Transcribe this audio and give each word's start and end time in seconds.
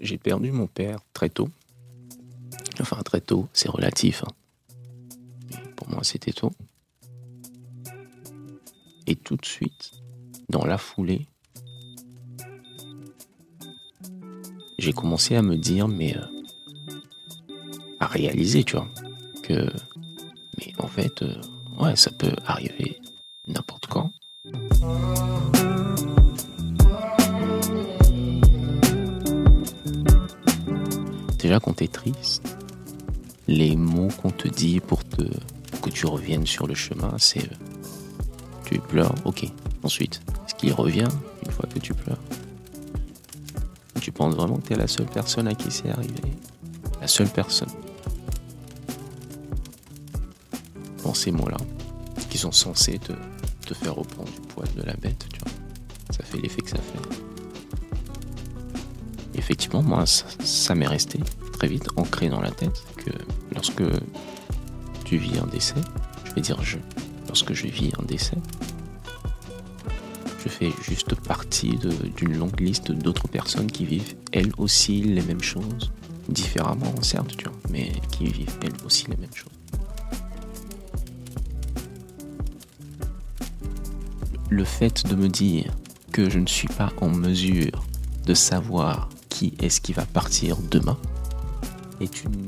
j'ai 0.00 0.18
perdu 0.18 0.50
mon 0.50 0.66
père 0.66 0.98
très 1.12 1.28
tôt. 1.28 1.48
Enfin, 2.80 3.02
très 3.02 3.20
tôt, 3.20 3.48
c'est 3.52 3.68
relatif. 3.68 4.24
Hein. 4.24 5.58
pour 5.76 5.88
moi, 5.90 6.02
c'était 6.02 6.32
tôt. 6.32 6.52
Et 9.06 9.16
tout 9.16 9.36
de 9.36 9.44
suite, 9.44 9.92
dans 10.48 10.64
la 10.64 10.78
foulée, 10.78 11.26
j'ai 14.78 14.92
commencé 14.92 15.36
à 15.36 15.42
me 15.42 15.56
dire, 15.56 15.88
mais 15.88 16.16
euh, 16.16 16.24
à 17.98 18.06
réaliser, 18.06 18.64
tu 18.64 18.76
vois, 18.76 18.88
que, 19.42 19.70
mais 20.58 20.72
en 20.78 20.86
fait, 20.86 21.22
euh, 21.22 21.34
ouais, 21.78 21.96
ça 21.96 22.10
peut 22.10 22.34
arriver 22.46 23.00
Déjà 31.50 31.58
quand 31.58 31.72
t'es 31.72 31.88
triste, 31.88 32.56
les 33.48 33.74
mots 33.74 34.06
qu'on 34.22 34.30
te 34.30 34.46
dit 34.46 34.78
pour, 34.78 35.02
te, 35.02 35.22
que 35.82 35.90
tu 35.90 36.06
reviennes 36.06 36.46
sur 36.46 36.68
le 36.68 36.76
chemin, 36.76 37.12
c'est 37.18 37.50
tu 38.64 38.78
pleures, 38.78 39.12
ok. 39.24 39.48
Ensuite, 39.82 40.20
est-ce 40.46 40.54
qu'il 40.54 40.72
revient 40.72 41.08
une 41.44 41.50
fois 41.50 41.68
que 41.68 41.80
tu 41.80 41.92
pleures 41.92 42.20
Tu 44.00 44.12
penses 44.12 44.36
vraiment 44.36 44.58
que 44.58 44.68
tu 44.68 44.74
es 44.74 44.76
la 44.76 44.86
seule 44.86 45.06
personne 45.06 45.48
à 45.48 45.56
qui 45.56 45.72
c'est 45.72 45.90
arrivé? 45.90 46.22
La 47.00 47.08
seule 47.08 47.28
personne. 47.28 47.72
Dans 51.02 51.14
ces 51.14 51.32
mots-là, 51.32 51.56
qui 52.28 52.38
sont 52.38 52.52
censés 52.52 53.00
te, 53.00 53.12
te 53.66 53.74
faire 53.74 53.96
reprendre 53.96 54.30
du 54.30 54.40
poil 54.54 54.68
de 54.76 54.82
la 54.82 54.94
bête, 54.94 55.26
tu 55.32 55.40
vois. 55.40 55.50
Ça 56.12 56.22
fait 56.22 56.38
l'effet 56.38 56.62
que 56.62 56.70
ça 56.70 56.76
fait. 56.76 57.29
Effectivement, 59.50 59.82
moi, 59.82 60.04
ça 60.06 60.76
m'est 60.76 60.86
resté 60.86 61.18
très 61.54 61.66
vite 61.66 61.88
ancré 61.96 62.28
dans 62.28 62.40
la 62.40 62.52
tête 62.52 62.84
que 62.96 63.10
lorsque 63.52 63.82
tu 65.04 65.16
vis 65.16 65.40
un 65.40 65.46
décès, 65.48 65.74
je 66.24 66.32
vais 66.34 66.40
dire 66.40 66.62
je, 66.62 66.78
lorsque 67.26 67.52
je 67.52 67.66
vis 67.66 67.90
un 67.98 68.04
décès, 68.04 68.36
je 70.44 70.48
fais 70.48 70.70
juste 70.84 71.16
partie 71.16 71.76
d'une 72.16 72.38
longue 72.38 72.60
liste 72.60 72.92
d'autres 72.92 73.26
personnes 73.26 73.66
qui 73.66 73.84
vivent 73.84 74.14
elles 74.30 74.52
aussi 74.56 75.02
les 75.02 75.22
mêmes 75.22 75.42
choses, 75.42 75.90
différemment 76.28 76.94
certes, 77.02 77.36
tu 77.36 77.46
vois, 77.46 77.58
mais 77.70 77.90
qui 78.12 78.26
vivent 78.26 78.56
elles 78.62 78.86
aussi 78.86 79.06
les 79.08 79.16
mêmes 79.16 79.34
choses. 79.34 79.48
Le 84.48 84.62
fait 84.62 85.04
de 85.08 85.16
me 85.16 85.28
dire 85.28 85.72
que 86.12 86.30
je 86.30 86.38
ne 86.38 86.46
suis 86.46 86.68
pas 86.68 86.92
en 87.00 87.08
mesure 87.08 87.82
de 88.26 88.34
savoir 88.34 89.08
est-ce 89.60 89.80
qui 89.80 89.92
va 89.92 90.04
partir 90.06 90.56
demain 90.70 90.98
est 92.00 92.24
une 92.24 92.46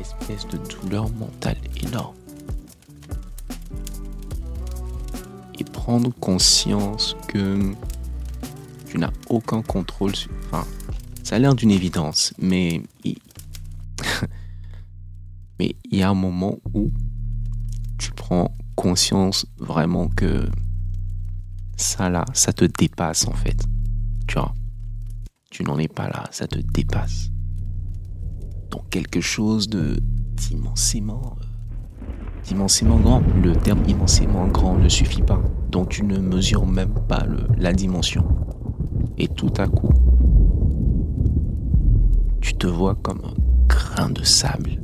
espèce 0.00 0.46
de 0.48 0.58
douleur 0.68 1.10
mentale 1.14 1.56
énorme. 1.82 2.14
Et 5.58 5.64
prendre 5.64 6.12
conscience 6.20 7.16
que 7.28 7.72
tu 8.86 8.98
n'as 8.98 9.12
aucun 9.28 9.62
contrôle 9.62 10.14
sur... 10.14 10.30
Enfin, 10.46 10.66
ça 11.22 11.36
a 11.36 11.38
l'air 11.38 11.54
d'une 11.54 11.70
évidence, 11.70 12.34
mais 12.38 12.82
mais 15.58 15.76
il 15.90 15.98
y 15.98 16.02
a 16.02 16.10
un 16.10 16.14
moment 16.14 16.58
où 16.74 16.90
tu 17.98 18.10
prends 18.12 18.56
conscience 18.74 19.46
vraiment 19.58 20.08
que 20.08 20.48
ça 21.76 22.10
là, 22.10 22.24
ça 22.34 22.52
te 22.52 22.64
dépasse 22.64 23.26
en 23.26 23.32
fait. 23.32 23.64
Tu 24.26 24.34
vois, 24.34 24.54
tu 25.54 25.62
n'en 25.62 25.78
es 25.78 25.88
pas 25.88 26.08
là, 26.08 26.24
ça 26.32 26.48
te 26.48 26.58
dépasse 26.58 27.30
quelque 28.94 29.20
chose 29.20 29.68
de 29.68 29.98
d'immensément 30.36 31.36
euh, 31.40 32.06
d'immensément 32.44 32.96
grand. 33.00 33.22
Le 33.42 33.56
terme 33.56 33.82
immensément 33.88 34.46
grand 34.46 34.78
ne 34.78 34.88
suffit 34.88 35.22
pas, 35.22 35.42
donc 35.68 35.88
tu 35.88 36.04
ne 36.04 36.18
mesures 36.18 36.64
même 36.64 36.94
pas 37.08 37.26
la 37.56 37.72
dimension. 37.72 38.24
Et 39.18 39.26
tout 39.26 39.52
à 39.56 39.66
coup, 39.66 39.90
tu 42.40 42.54
te 42.54 42.68
vois 42.68 42.94
comme 42.94 43.22
un 43.24 43.34
grain 43.66 44.10
de 44.10 44.22
sable. 44.22 44.80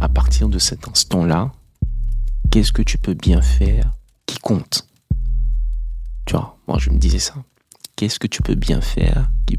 À 0.00 0.10
partir 0.10 0.50
de 0.50 0.58
cet 0.58 0.88
instant-là, 0.88 1.52
qu'est-ce 2.50 2.72
que 2.72 2.82
tu 2.82 2.98
peux 2.98 3.14
bien 3.14 3.40
faire 3.40 3.92
qui 4.26 4.36
compte? 4.38 4.86
Tu 6.26 6.32
vois, 6.32 6.58
moi 6.66 6.78
je 6.78 6.90
me 6.90 6.98
disais 6.98 7.18
ça 7.18 7.34
qu'est-ce 7.96 8.18
que 8.18 8.26
tu 8.26 8.42
peux 8.42 8.54
bien 8.54 8.80
faire 8.80 9.30
qui 9.46 9.58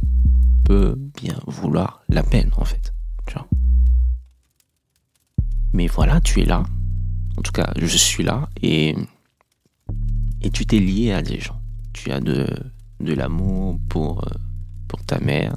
peut 0.63 0.95
bien 1.15 1.39
vouloir 1.47 2.01
la 2.07 2.23
peine, 2.23 2.51
en 2.55 2.65
fait? 2.65 2.93
Tu. 3.25 3.35
Mais 5.73 5.87
voilà, 5.87 6.21
tu 6.21 6.41
es 6.41 6.45
là. 6.45 6.63
En 7.37 7.41
tout 7.41 7.51
cas, 7.51 7.71
je 7.75 7.97
suis 7.97 8.23
là 8.23 8.47
et, 8.61 8.95
tu 10.53 10.65
t'es 10.65 10.79
lié 10.79 11.11
à 11.11 11.21
des 11.21 11.39
gens. 11.39 11.59
Tu 11.93 12.11
as 12.11 12.19
de, 12.19 12.47
l'amour 12.99 13.79
pour, 13.89 14.23
euh, 14.25 14.37
pour 14.87 15.03
ta 15.03 15.19
mère. 15.19 15.55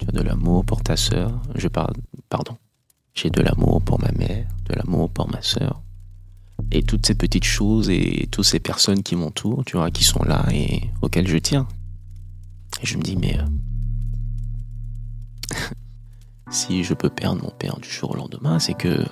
Tu 0.00 0.06
as 0.08 0.12
de 0.12 0.22
l'amour 0.22 0.64
pour 0.64 0.82
ta 0.82 0.96
sœur. 0.96 1.40
Je 1.54 1.68
parle, 1.68 1.94
pardon. 2.28 2.56
J'ai 3.14 3.30
de 3.30 3.42
l'amour 3.42 3.82
pour 3.82 4.00
ma 4.00 4.10
mère, 4.12 4.48
de 4.64 4.74
l'amour 4.74 5.10
pour 5.10 5.30
ma 5.30 5.42
sœur. 5.42 5.81
Et 6.74 6.82
toutes 6.82 7.06
ces 7.06 7.14
petites 7.14 7.44
choses 7.44 7.90
et 7.90 8.28
toutes 8.32 8.46
ces 8.46 8.58
personnes 8.58 9.02
qui 9.02 9.14
m'entourent, 9.14 9.62
tu 9.64 9.76
vois, 9.76 9.90
qui 9.90 10.04
sont 10.04 10.24
là 10.24 10.44
et 10.50 10.90
auxquelles 11.02 11.28
je 11.28 11.36
tiens, 11.36 11.68
et 12.80 12.86
je 12.86 12.96
me 12.96 13.02
dis, 13.02 13.16
mais 13.16 13.38
euh, 13.38 13.44
si 16.50 16.82
je 16.82 16.94
peux 16.94 17.10
perdre 17.10 17.42
mon 17.42 17.50
père 17.50 17.78
du 17.78 17.90
jour 17.90 18.12
au 18.12 18.16
lendemain, 18.16 18.58
c'est 18.58 18.74
que 18.74 19.04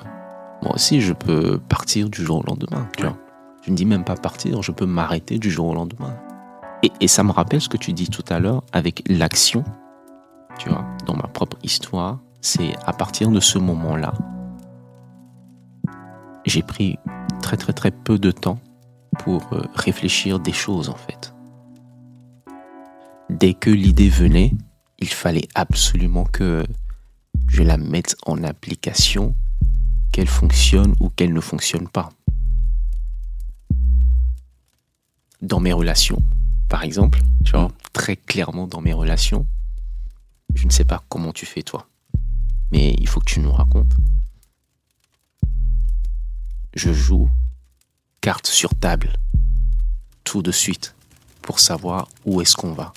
moi 0.62 0.75
aussi 0.75 1.00
je 1.00 1.12
peux 1.12 1.59
partir 1.59 2.09
du 2.09 2.25
jour 2.25 2.38
au 2.38 2.43
lendemain. 2.44 2.88
Tu 2.97 3.04
vois. 3.04 3.19
Je 3.62 3.70
ne 3.70 3.76
dis 3.76 3.84
même 3.84 4.04
pas 4.04 4.15
partir, 4.15 4.62
je 4.62 4.72
peux 4.72 4.87
m'arrêter 4.87 5.38
du 5.38 5.50
jour 5.50 5.66
au 5.66 5.75
lendemain. 5.75 6.16
Et, 6.82 6.91
et, 7.03 7.09
ça 7.09 7.22
me 7.22 7.31
rappelle 7.31 7.60
ce 7.60 7.69
que 7.69 7.76
tu 7.76 7.93
dis 7.93 8.09
tout 8.09 8.25
à 8.31 8.38
l'heure 8.38 8.62
avec 8.72 9.03
l'action. 9.06 9.65
Tu 10.59 10.70
vois, 10.70 10.87
dans 11.04 11.15
ma 11.15 11.28
propre 11.28 11.59
histoire, 11.62 12.20
c'est 12.41 12.72
à 12.87 12.94
partir 12.94 13.31
de 13.31 13.38
ce 13.38 13.59
moment-là, 13.59 14.15
j'ai 16.47 16.62
pris 16.62 16.97
très 17.40 17.56
très 17.56 17.72
très 17.72 17.90
peu 17.90 18.18
de 18.18 18.30
temps 18.30 18.60
pour 19.18 19.52
euh, 19.52 19.62
réfléchir 19.74 20.38
des 20.38 20.52
choses 20.52 20.88
en 20.88 20.96
fait 20.96 21.32
dès 23.30 23.54
que 23.54 23.70
l'idée 23.70 24.08
venait, 24.08 24.52
il 24.98 25.08
fallait 25.08 25.48
absolument 25.54 26.24
que 26.24 26.64
je 27.48 27.62
la 27.62 27.76
mette 27.76 28.16
en 28.26 28.42
application, 28.42 29.34
qu'elle 30.12 30.28
fonctionne 30.28 30.94
ou 31.00 31.08
qu'elle 31.10 31.32
ne 31.32 31.40
fonctionne 31.40 31.88
pas. 31.88 32.10
Dans 35.40 35.60
mes 35.60 35.72
relations, 35.72 36.22
par 36.68 36.82
exemple, 36.82 37.20
tu 37.44 37.52
vois, 37.52 37.68
très 37.92 38.16
clairement 38.16 38.66
dans 38.66 38.80
mes 38.80 38.92
relations, 38.92 39.46
je 40.54 40.66
ne 40.66 40.70
sais 40.70 40.84
pas 40.84 41.02
comment 41.08 41.32
tu 41.32 41.46
fais 41.46 41.62
toi, 41.62 41.88
mais 42.72 42.94
il 42.98 43.08
faut 43.08 43.20
que 43.20 43.30
tu 43.30 43.40
nous 43.40 43.52
racontes. 43.52 43.94
Je 46.75 46.92
joue 46.92 47.28
carte 48.20 48.47
sur 48.47 48.75
table 48.75 49.12
tout 50.25 50.42
de 50.42 50.53
suite 50.53 50.94
pour 51.42 51.58
savoir 51.58 52.08
où 52.25 52.41
est-ce 52.41 52.54
qu'on 52.54 52.72
va 52.72 52.92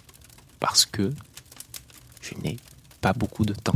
parce 0.59 0.85
que 0.85 1.11
je 2.21 2.35
n'ai 2.43 2.57
pas 3.01 3.13
beaucoup 3.13 3.45
de 3.45 3.53
temps. 3.53 3.75